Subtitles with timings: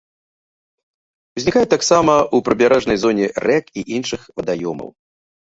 [1.39, 4.93] Узнікаюць таксама ў прыбярэжнай зоне рэк і іншых вадаёмаў.